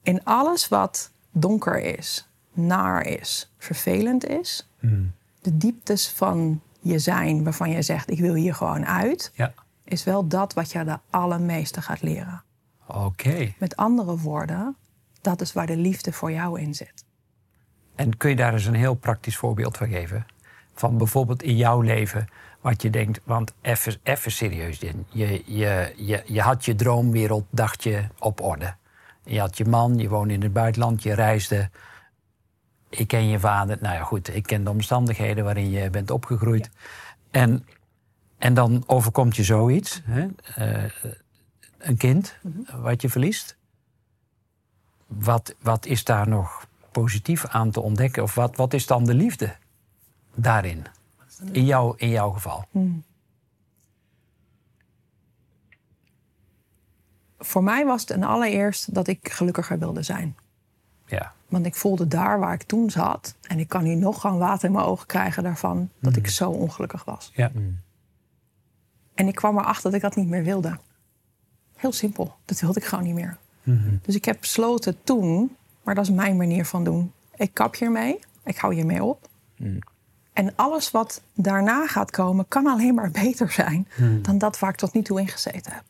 [0.02, 2.25] In alles wat donker is,
[2.56, 4.68] naar is, vervelend is...
[4.80, 5.12] Hmm.
[5.40, 8.10] de dieptes van je zijn waarvan je zegt...
[8.10, 9.32] ik wil hier gewoon uit...
[9.34, 9.52] Ja
[9.86, 12.42] is wel dat wat je de allermeeste gaat leren.
[12.86, 13.52] Oké.
[13.58, 14.76] Met andere woorden,
[15.20, 17.04] dat is waar de liefde voor jou in zit.
[17.94, 20.26] En kun je daar eens een heel praktisch voorbeeld van geven?
[20.74, 22.26] Van bijvoorbeeld in jouw leven,
[22.60, 24.92] wat je denkt, want even serieus, je,
[25.44, 28.74] je, je, je had je droomwereld, dacht je, op orde.
[29.24, 31.70] Je had je man, je woonde in het buitenland, je reisde.
[32.88, 33.78] Ik ken je vader.
[33.80, 36.70] Nou ja, goed, ik ken de omstandigheden waarin je bent opgegroeid.
[37.30, 37.66] En,
[38.38, 40.02] en dan overkomt je zoiets.
[40.04, 40.26] Hè?
[40.58, 40.90] Uh,
[41.78, 42.80] een kind mhm.
[42.80, 43.56] wat je verliest.
[45.06, 48.22] Wat, wat is daar nog positief aan te ontdekken?
[48.22, 49.56] Of wat, wat is dan de liefde
[50.34, 50.86] daarin?
[51.52, 52.64] In, jou, in jouw geval.
[52.70, 53.04] Hmm.
[57.38, 60.36] Voor mij was het een allereerst dat ik gelukkiger wilde zijn.
[61.06, 61.34] Ja.
[61.48, 64.64] Want ik voelde daar waar ik toen zat, en ik kan nu nog gewoon water
[64.64, 66.32] in mijn ogen krijgen daarvan, dat ik hmm.
[66.32, 67.30] zo ongelukkig was.
[67.34, 67.50] Ja.
[67.52, 67.78] Hmm.
[69.14, 70.78] En ik kwam erachter dat ik dat niet meer wilde.
[71.76, 72.34] Heel simpel.
[72.44, 73.36] Dat wilde ik gewoon niet meer.
[73.62, 73.96] Mhm.
[74.02, 77.12] Dus ik heb besloten toen, maar dat is mijn manier van doen.
[77.36, 78.18] Ik kap hiermee.
[78.44, 79.28] Ik hou hiermee op.
[80.32, 83.88] En alles wat daarna gaat komen, kan alleen maar beter zijn
[84.22, 85.82] dan dat waar ik tot nu toe in gezeten heb.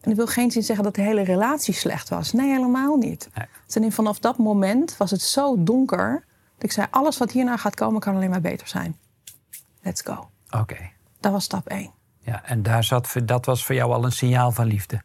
[0.00, 2.32] En ik wil geen zin zeggen dat de hele relatie slecht was.
[2.32, 3.28] Nee, helemaal niet.
[3.74, 3.92] Nee.
[3.92, 8.00] vanaf dat moment was het zo donker dat ik zei: alles wat hierna gaat komen,
[8.00, 8.96] kan alleen maar beter zijn.
[9.82, 10.30] Let's go.
[10.50, 10.90] Oké.
[11.20, 11.90] Dat was stap 1.
[12.18, 15.02] Ja, en daar zat, dat was voor jou al een signaal van liefde.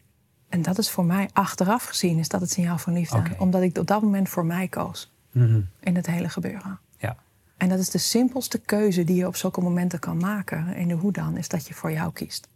[0.49, 3.23] En dat is voor mij achteraf gezien is dat het signaal van liefde.
[3.37, 5.11] Omdat ik op dat moment voor mij koos.
[5.31, 5.61] Mhm.
[5.79, 6.79] In het hele gebeuren.
[6.97, 7.15] Ja.
[7.57, 10.73] En dat is de simpelste keuze die je op zulke momenten kan maken.
[10.75, 12.47] En de hoe dan, is dat je voor jou kiest.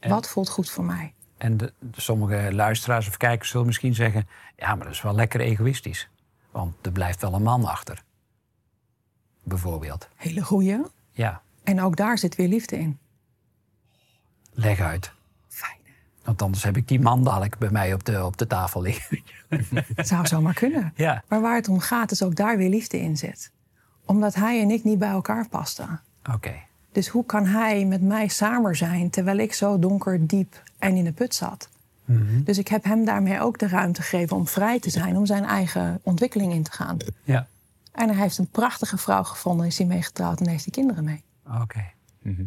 [0.00, 1.14] Wat voelt goed voor mij?
[1.36, 4.28] En de, sommige luisteraars of kijkers zullen misschien zeggen...
[4.56, 6.08] ja, maar dat is wel lekker egoïstisch.
[6.50, 8.02] Want er blijft wel een man achter.
[9.42, 10.08] Bijvoorbeeld.
[10.14, 10.80] Hele goeie.
[11.10, 11.40] Ja.
[11.64, 12.98] En ook daar zit weer liefde in.
[14.52, 15.12] Leg uit.
[15.48, 15.78] Fijn.
[16.24, 19.22] Want anders heb ik die man dadelijk bij mij op de, op de tafel liggen.
[19.94, 20.92] Het zou zomaar kunnen.
[20.94, 21.22] Ja.
[21.28, 23.50] Maar waar het om gaat, is ook daar weer liefde in zit.
[24.04, 26.00] Omdat hij en ik niet bij elkaar pasten.
[26.32, 26.54] Oké.
[26.96, 31.04] Dus hoe kan hij met mij samen zijn terwijl ik zo donker, diep en in
[31.04, 31.68] de put zat?
[32.04, 32.42] Mhm.
[32.42, 35.44] Dus ik heb hem daarmee ook de ruimte gegeven om vrij te zijn, om zijn
[35.44, 36.96] eigen ontwikkeling in te gaan.
[37.24, 37.46] Ja.
[37.92, 41.04] En hij heeft een prachtige vrouw gevonden, is hij mee getrouwd en heeft hij kinderen
[41.04, 41.22] mee.
[41.62, 41.84] Oké.
[42.22, 42.44] Mhm.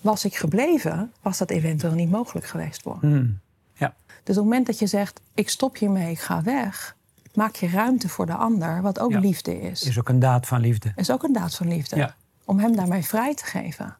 [0.00, 2.98] Was ik gebleven, was dat eventueel niet mogelijk geweest voor.
[3.00, 3.38] Hmm.
[3.72, 3.94] Ja.
[4.06, 6.96] Dus op het moment dat je zegt, ik stop hiermee, ik ga weg,
[7.34, 9.82] maak je ruimte voor de ander, wat ook liefde is.
[9.82, 10.92] Is ook een daad van liefde.
[10.96, 11.96] Is ook een daad van liefde.
[11.96, 12.14] Ja.
[12.50, 13.96] Om hem daarmee vrij te geven.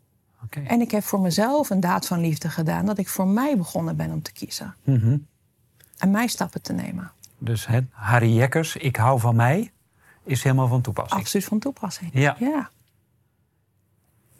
[0.64, 3.96] En ik heb voor mezelf een daad van liefde gedaan, dat ik voor mij begonnen
[3.96, 4.74] ben om te kiezen.
[4.84, 5.16] Mhm.
[5.98, 7.12] En mij stappen te nemen.
[7.38, 9.72] Dus hè, Harry Jekkers, ik hou van mij,
[10.24, 11.20] is helemaal van toepassing.
[11.20, 12.10] Absoluut van toepassing.
[12.12, 12.36] Ja.
[12.38, 12.70] ja.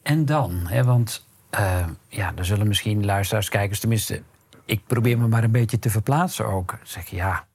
[0.03, 4.23] En dan, hè, want uh, ja, er zullen misschien luisteraars, kijkers, tenminste,
[4.65, 6.79] ik probeer me maar een beetje te verplaatsen ook.
[6.83, 7.47] Zeg ja,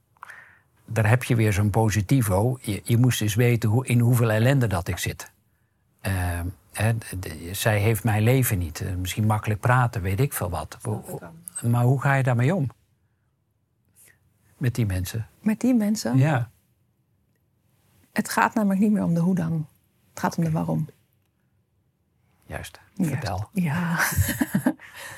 [0.84, 2.58] daar heb je weer zo'n positivo.
[2.60, 5.34] Je, je, moest eens weten hoe, in hoeveel ellende dat ik zit.
[6.06, 6.40] Uh,
[6.72, 6.92] hè,
[7.52, 8.80] zij heeft mijn leven niet.
[8.80, 10.78] Uh, misschien makkelijk praten, weet ik veel wat.
[11.62, 12.70] Maar hoe ga je daarmee om?
[14.56, 15.26] Met die mensen?
[15.40, 16.16] Met die mensen?
[16.16, 16.50] Ja.
[18.12, 19.66] Het gaat namelijk niet meer om de hoe dan.
[20.10, 20.88] Het gaat om de waarom.
[22.46, 22.80] Juist.
[23.00, 23.48] Vertel.
[23.52, 23.98] Ja.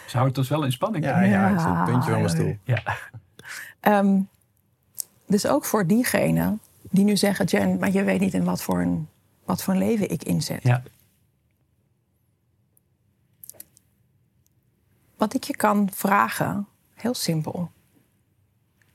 [0.07, 1.05] Ze houdt ons wel in spanning.
[1.05, 2.57] Ja, ja, zit een puntje van mijn stoel.
[2.63, 2.83] Ja.
[3.81, 4.29] Um,
[5.27, 7.45] dus ook voor diegenen die nu zeggen...
[7.45, 9.09] Jen, maar je weet niet in wat voor een,
[9.49, 10.63] wat voor een leven ik inzet.
[10.63, 10.83] Ja.
[15.17, 17.71] Wat ik je kan vragen, heel simpel...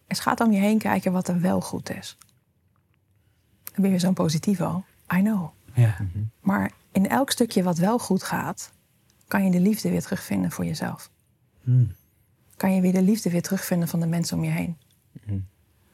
[0.07, 2.17] is gaat om je heen kijken wat er wel goed is.
[3.63, 4.83] Dan ben je zo'n positivo.
[5.13, 5.49] I know.
[5.73, 5.97] Ja.
[6.39, 8.71] Maar in elk stukje wat wel goed gaat,
[9.27, 11.09] kan je de liefde weer terugvinden voor jezelf.
[11.63, 11.95] Hmm.
[12.55, 14.77] Kan je weer de liefde weer terugvinden van de mensen om je heen.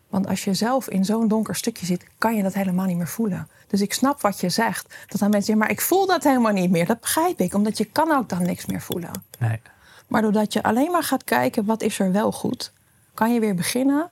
[0.10, 3.08] Want als je zelf in zo'n donker stukje zit, kan je dat helemaal niet meer
[3.08, 3.48] voelen.
[3.68, 4.96] Dus ik snap wat je zegt.
[5.08, 6.86] Dat dan mensen zeggen, maar ik voel dat helemaal niet meer.
[6.86, 9.12] Dat begrijp ik, omdat je kan ook dan niks meer voelen.
[9.40, 9.62] Nee.
[10.08, 12.74] Maar doordat je alleen maar gaat kijken, wat is er wel goed...
[13.14, 14.12] kan je weer beginnen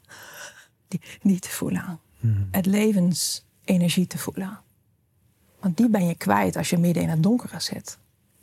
[0.88, 2.00] die, die te voelen.
[2.20, 2.48] Hmm.
[2.52, 4.60] Het levensenergie te voelen.
[5.60, 7.98] Want die ben je kwijt als je midden in het donkere zit.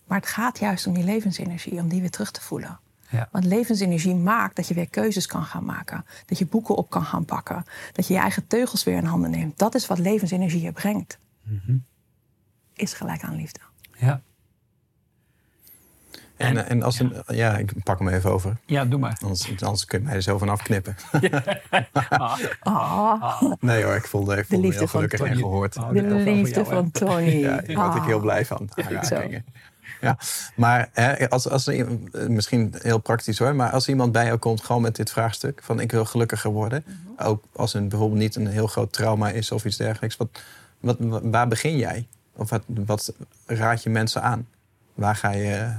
[0.07, 2.79] Maar het gaat juist om die levensenergie, om die weer terug te voelen.
[3.14, 3.29] Ja.
[3.31, 6.05] Want levensenergie maakt dat je weer keuzes kan gaan maken.
[6.27, 7.64] Dat je boeken op kan gaan pakken.
[7.92, 9.59] Dat je je eigen teugels weer in handen neemt.
[9.59, 11.18] Dat is wat levensenergie je brengt.
[11.42, 11.77] Mhm.
[12.74, 13.61] Is gelijk aan liefde.
[13.96, 14.20] Ja.
[16.37, 17.57] En, en als een, ja.
[17.57, 18.57] ik pak hem even over.
[18.66, 19.18] Ja, doe maar.
[19.22, 20.96] Anders, anders kun je mij er zo van afknippen.
[22.61, 23.42] Ah.
[23.61, 25.72] Nee hoor, ik voelde, ik voelde me heel gelukkig en gehoord.
[25.74, 27.31] de liefde van Tony.
[27.31, 28.22] Ja, daar word ik heel Ah.
[28.22, 28.68] blij van.
[28.74, 29.44] aanrakingen.
[30.01, 30.18] Ja,
[30.57, 31.87] maar hè, als, als er,
[32.29, 35.81] misschien heel praktisch hoor, maar als iemand bij jou komt gewoon met dit vraagstuk van
[35.81, 36.85] ik wil gelukkiger worden,
[37.18, 40.29] ook als het bijvoorbeeld niet een heel groot trauma is of iets dergelijks, wat,
[40.81, 42.07] wat, waar begin jij?
[42.37, 43.12] Of wat, wat
[43.47, 44.49] raad je mensen aan?
[44.94, 45.73] Waar ga je,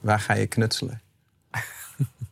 [0.00, 1.00] waar ga je knutselen?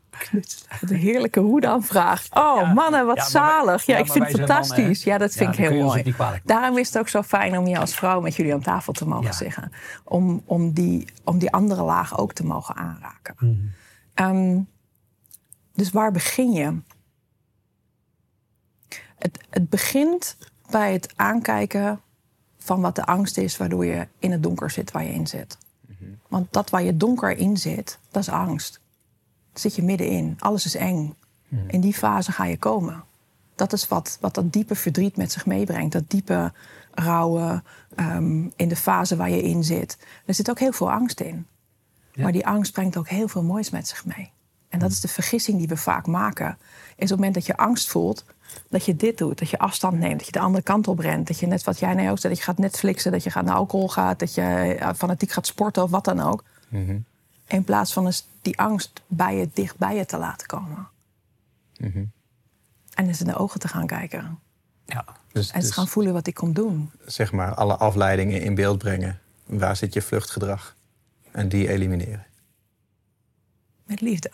[0.80, 2.26] Wat een heerlijke hoe dan vraag.
[2.30, 3.84] Oh, mannen, wat zalig.
[3.84, 5.04] ja, ik vind het fantastisch.
[5.04, 6.14] ja, dat vind ik heel mooi.
[6.44, 9.06] Daarom is het ook zo fijn om je als vrouw met jullie aan tafel te
[9.06, 9.72] mogen zeggen.
[10.04, 13.34] Om, om, die, om die andere laag ook te mogen aanraken.
[13.38, 13.54] Mhm.
[14.14, 14.60] Ehm,
[15.74, 16.78] dus waar begin je?
[19.18, 20.36] Het, het begint
[20.70, 22.00] bij het aankijken
[22.58, 25.58] van wat de angst is, waardoor je in het donker zit waar je in zit.
[25.86, 26.10] Mhm.
[26.28, 28.80] Want dat waar je donker in zit, dat is angst.
[29.58, 30.36] Zit je middenin.
[30.38, 31.14] Alles is eng.
[31.48, 31.68] Mhm.
[31.68, 33.04] In die fase ga je komen.
[33.54, 35.92] Dat is wat, wat dat diepe verdriet met zich meebrengt.
[35.92, 36.52] Dat diepe
[36.92, 37.64] rouwen
[37.94, 39.98] ehm, in de fase waar je in zit.
[40.24, 41.46] Er zit ook heel veel angst in.
[42.14, 44.30] Maar die angst brengt ook heel veel moois met zich mee.
[44.68, 46.58] En dat is de vergissing die we vaak maken.
[46.88, 48.24] Is op het moment dat je angst voelt,
[48.68, 49.38] dat je dit doet.
[49.38, 51.26] Dat je afstand neemt, dat je de andere kant op rent.
[51.26, 53.44] Dat je net wat jij nou ook zei, dat je gaat Netflixen, dat je gaat
[53.44, 56.44] naar alcohol gaat, dat je fanatiek gaat sporten of wat dan ook.
[56.68, 56.98] Mhm.
[57.46, 60.88] In plaats van eens die angst bij je, dicht bij je te laten komen.
[61.78, 62.04] Mhm.
[62.94, 64.38] En eens in de ogen te gaan kijken.
[64.84, 66.90] Ja, dus, en te dus gaan voelen wat ik kom doen.
[67.06, 69.20] Zeg maar, alle afleidingen in beeld brengen.
[69.46, 70.76] Waar zit je vluchtgedrag?
[71.30, 72.26] En die elimineren.
[73.84, 74.30] Met liefde.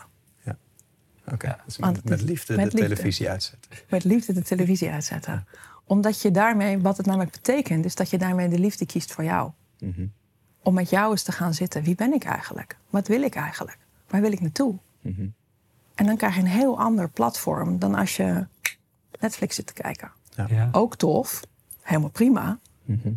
[1.31, 3.71] Oké, dus met, liefde de televisie uitzetten.
[3.89, 5.47] Met liefde de televisie uitzetten.
[5.83, 9.23] Omdat je daarmee, wat het namelijk betekent, is dat je daarmee de liefde kiest voor
[9.23, 9.51] jou.
[9.79, 10.05] Mhm.
[10.63, 11.83] Om met jou eens te gaan zitten.
[11.83, 12.77] Wie ben ik eigenlijk?
[12.89, 13.77] Wat wil ik eigenlijk?
[14.07, 14.77] Waar wil ik naartoe?
[15.01, 15.27] Mhm.
[15.95, 18.47] En dan krijg je een heel ander platform dan als je
[19.19, 20.11] Netflix zit te kijken.
[20.47, 20.69] Ja.
[20.71, 21.41] Ook tof,
[21.81, 22.59] helemaal prima.
[22.85, 23.13] Mhm.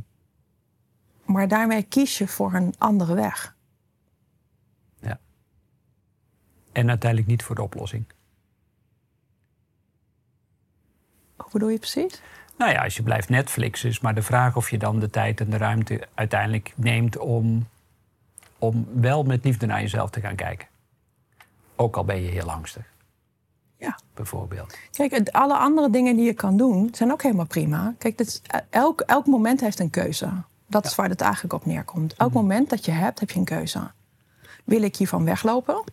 [1.24, 3.56] Maar daarmee kies je voor een andere weg.
[6.76, 8.04] En uiteindelijk niet voor de oplossing.
[11.36, 12.20] Hoe bedoel je precies?
[12.58, 15.40] Nou ja, als je blijft Netflix is maar de vraag of je dan de tijd
[15.40, 17.66] en de ruimte uiteindelijk neemt om,
[18.58, 20.68] om wel met liefde naar jezelf te gaan kijken.
[21.76, 22.84] Ook al ben je heel angstig.
[23.78, 23.98] Ja.
[24.14, 24.78] Bijvoorbeeld.
[24.92, 27.94] Kijk, alle andere dingen die je kan doen zijn ook helemaal prima.
[27.98, 30.28] Kijk, is, elk, elk moment heeft een keuze.
[30.66, 32.14] Dat is waar het eigenlijk op neerkomt.
[32.14, 32.38] Elk mhm.
[32.38, 33.90] moment dat je hebt, heb je een keuze.
[34.64, 35.84] Wil ik hiervan weglopen?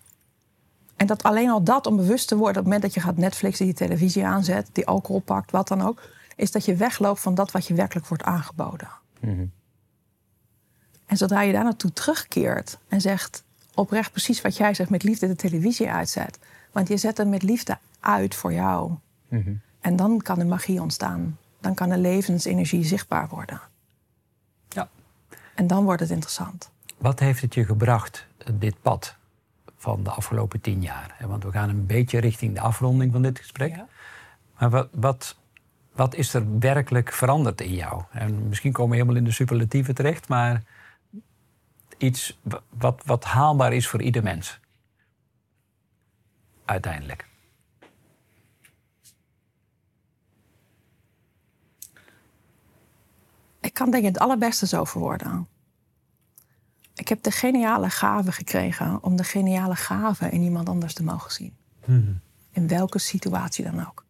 [0.95, 3.17] En dat alleen al dat, om bewust te worden op het moment dat je gaat
[3.17, 6.01] Netflixen, die televisie aanzet, die alcohol pakt, wat dan ook,
[6.35, 8.89] is dat je wegloopt van dat wat je werkelijk wordt aangeboden.
[9.19, 9.45] Mhm.
[11.05, 13.43] En zodra je daar naartoe terugkeert en zegt
[13.73, 16.39] oprecht precies wat jij zegt, met liefde de televisie uitzet.
[16.71, 18.91] Want je zet hem met liefde uit voor jou.
[19.27, 19.53] Mhm.
[19.79, 21.37] En dan kan de magie ontstaan.
[21.59, 23.61] Dan kan de levensenergie zichtbaar worden.
[24.69, 24.89] Ja.
[25.55, 26.69] En dan wordt het interessant.
[26.97, 28.25] Wat heeft het je gebracht,
[28.59, 29.15] dit pad?
[29.83, 31.15] van de afgelopen tien jaar.
[31.27, 33.75] Want we gaan een beetje richting de afronding van dit gesprek.
[34.59, 35.35] Maar wat, wat,
[35.93, 38.03] wat is er werkelijk veranderd in jou?
[38.11, 40.63] En misschien komen we helemaal in de superlatieven terecht, maar
[41.97, 44.59] iets wat, wat haalbaar is voor ieder mens.
[46.65, 47.27] Uiteindelijk.
[53.59, 55.47] Ik kan denk ik het allerbeste zo verwoorden.
[56.95, 61.31] Ik heb de geniale gave gekregen om de geniale gave in iemand anders te mogen
[61.31, 61.55] zien.
[61.83, 62.21] Hmm.
[62.51, 64.05] In welke situatie dan ook.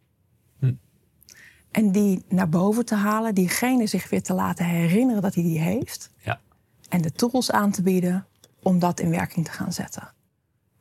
[1.74, 5.60] En die naar boven te halen, diegene zich weer te laten herinneren dat hij die
[5.60, 6.10] heeft.
[6.16, 6.40] Ja.
[6.88, 8.26] En de tools aan te bieden
[8.62, 10.08] om dat in werking te gaan zetten.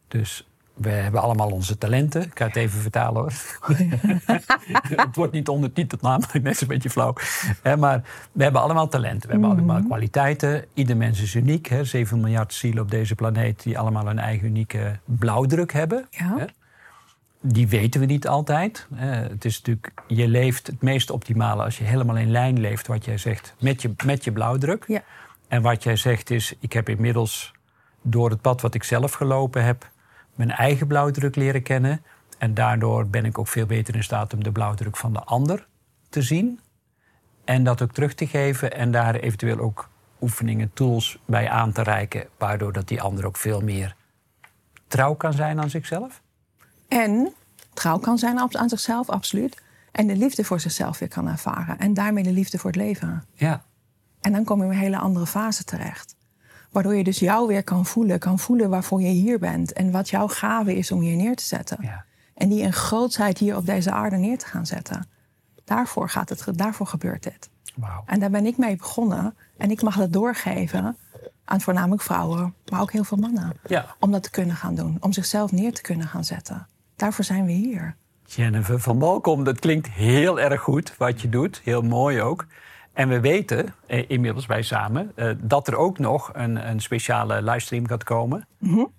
[0.08, 2.22] Dus we hebben allemaal onze talenten.
[2.22, 3.34] Ik ga het even vertalen hoor.
[5.06, 7.14] het wordt niet ondertiteld namelijk, net een beetje flauw.
[7.78, 8.02] maar
[8.32, 9.60] we hebben allemaal talenten, we hebben mhm.
[9.60, 10.66] allemaal kwaliteiten.
[10.74, 11.68] Ieder mens is uniek.
[11.68, 11.84] Hè.
[11.84, 16.08] 7 miljard zielen op deze planeet die allemaal een eigen unieke blauwdruk hebben.
[16.10, 16.48] Ja.
[17.46, 18.88] Die weten we niet altijd.
[18.96, 23.06] Het is natuurlijk, je leeft het meest optimale als je helemaal in lijn leeft, wat
[23.06, 24.84] jij zegt, met je, met je blauwdruk.
[24.88, 25.04] Ja.
[25.48, 27.52] En wat jij zegt is, ik heb inmiddels
[28.02, 29.90] door het pad wat ik zelf gelopen heb,
[30.36, 32.04] mijn eigen blauwdruk leren kennen.
[32.38, 35.68] En daardoor ben ik ook veel beter in staat om de blauwdruk van de ander
[36.10, 36.60] te zien.
[37.46, 39.90] En dat ook terug te geven en daar eventueel ook
[40.22, 42.28] oefeningen, tools bij aan te reiken.
[42.38, 43.96] Waardoor dat die ander ook veel meer
[44.88, 46.22] trouw kan zijn aan zichzelf.
[46.94, 47.34] En
[47.74, 49.62] trouw kan zijn aan zichzelf, absoluut.
[49.92, 51.80] En de liefde voor zichzelf weer kan ervaren.
[51.80, 53.24] En daarmee de liefde voor het leven.
[53.34, 53.64] Ja.
[54.22, 56.16] En dan kom je in een hele andere fase terecht.
[56.72, 59.74] Waardoor je dus jou weer kan voelen, kan voelen waarvoor je hier bent.
[59.74, 61.78] En wat jouw gave is om hier neer te zetten.
[61.82, 62.06] Ja.
[62.34, 65.08] En die in grootsheid hier op deze aarde neer te gaan zetten.
[65.64, 67.50] Daarvoor, gaat het, daarvoor gebeurt dit.
[67.76, 67.90] Wow.
[68.06, 69.36] En daar ben ik mee begonnen.
[69.58, 70.98] En ik mag dat doorgeven
[71.46, 73.54] aan voornamelijk vrouwen, maar ook heel veel mannen.
[73.68, 73.96] Ja.
[74.00, 74.98] Om dat te kunnen gaan doen.
[75.00, 76.68] Om zichzelf neer te kunnen gaan zetten.
[77.04, 77.96] Daarvoor zijn we hier.
[78.26, 81.62] Jennifer van Balkom, dat klinkt heel erg goed wat je doet.
[81.64, 82.46] Heel mooi ook.
[82.94, 87.42] En we weten eh, inmiddels bij samen eh, dat er ook nog een, een speciale
[87.42, 88.48] livestream gaat komen.
[88.58, 88.92] Mm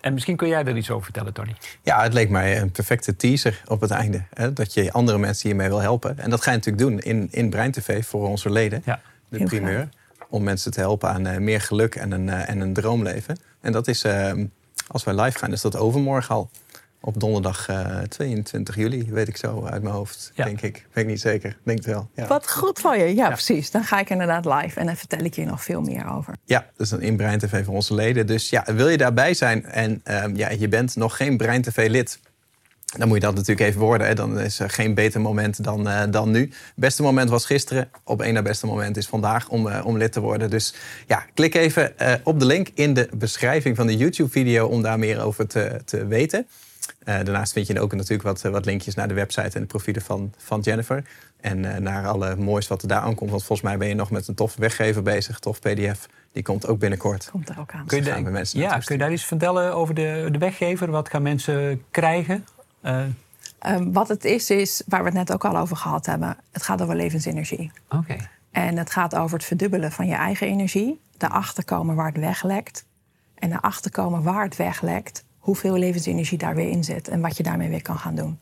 [0.00, 1.54] en misschien kun jij er iets over vertellen, Tony.
[1.82, 4.22] Ja, het leek mij een perfecte teaser op het einde.
[4.32, 6.18] Hè, dat je andere mensen hiermee wil helpen.
[6.18, 8.82] En dat ga je natuurlijk doen in, in Brein TV voor onze leden.
[8.84, 9.88] Ja, de primeur.
[10.28, 13.38] Om mensen te helpen aan uh, meer geluk en een, uh, en een droomleven.
[13.60, 14.46] En dat is, ehm,
[14.86, 16.50] als wij live gaan, is dat overmorgen al
[17.06, 20.86] op donderdag uh, eh, 22 juli, weet ik zo uit mijn hoofd, denk ik.
[20.92, 22.08] Weet ik niet zeker, denk het wel.
[22.14, 22.26] Ja.
[22.26, 23.70] Wat goed van je, ja, precies.
[23.70, 26.34] Dan ga ik inderdaad live en dan vertel ik je nog veel meer over.
[26.44, 28.26] Ja, dat is een in Brein TV voor onze leden.
[28.26, 31.88] Dus ja, wil je daarbij zijn en um, ja, je bent nog geen Brein TV
[31.88, 32.18] lid...
[32.96, 34.06] Dan moet je dat natuurlijk even worden.
[34.06, 34.14] Hè.
[34.14, 36.52] Dan is er geen beter moment dan, uh, dan nu.
[36.74, 37.90] Beste moment was gisteren.
[38.04, 40.50] Op één na beste moment is vandaag om, uh, om lid te worden.
[40.50, 40.74] Dus
[41.06, 44.98] ja, klik even uh, op de link in de beschrijving van de YouTube-video om daar
[44.98, 46.46] meer over te, te weten.
[47.06, 50.02] Uh, daarnaast vind je ook natuurlijk wat, wat linkjes naar de website en de profielen
[50.02, 51.04] van, van Jennifer.
[51.40, 53.30] En uh, naar alle moois wat er daar aankomt.
[53.30, 56.08] Want volgens mij ben je nog met een toffe weggever bezig, tof PDF.
[56.32, 57.28] Die komt ook binnenkort.
[57.30, 57.86] Komt er ook aan.
[57.86, 60.90] Kun je, daar, mensen ja, kun je daar iets vertellen over de, de weggever?
[60.90, 62.46] Wat gaan mensen krijgen?
[62.82, 63.04] Uh.
[63.66, 66.36] Um, wat het is, is waar we het net ook al over gehad hebben.
[66.52, 67.70] Het gaat over levensenergie.
[67.90, 68.16] Oké.
[68.50, 71.00] En het gaat over het verdubbelen van je eigen energie.
[71.16, 72.84] Daarachter komen waar het weglekt.
[73.34, 77.42] En daarachter komen waar het weglekt hoeveel levensenergie daar weer in zit en wat je
[77.42, 78.38] daarmee weer kan gaan doen.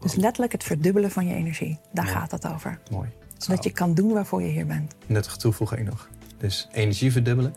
[0.00, 1.78] Dus letterlijk het verdubbelen van je energie.
[1.92, 2.78] Daar gaat het over.
[2.90, 3.08] Mooi.
[3.38, 4.94] Zodat je kan doen waarvoor je hier bent.
[5.06, 6.08] Nuttige toevoeging nog.
[6.38, 7.54] Dus energie verdubbelen.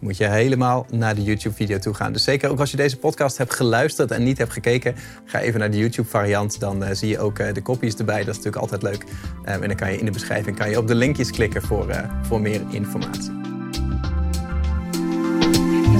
[0.00, 2.12] Moet je helemaal naar de YouTube-video toe gaan.
[2.12, 5.60] Dus zeker ook als je deze podcast hebt geluisterd en niet hebt gekeken, ga even
[5.60, 6.60] naar de YouTube-variant.
[6.60, 8.24] Dan uh, zie je ook uh, de kopies erbij.
[8.24, 9.02] Dat is natuurlijk altijd leuk.
[9.02, 11.88] Um, en dan kan je in de beschrijving kan je op de linkjes klikken voor,
[11.88, 13.55] uh, voor meer informatie.